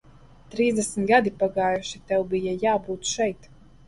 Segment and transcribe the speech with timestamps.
[0.53, 3.47] Trīsdesmit gadi pagājuši, tev bija jābūt šeit.